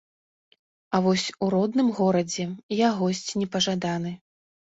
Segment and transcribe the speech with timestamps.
[0.97, 2.47] А вось у родным горадзе
[2.79, 4.11] я госць непажаданы.